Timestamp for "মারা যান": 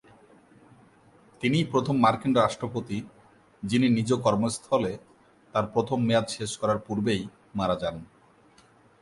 7.55-7.95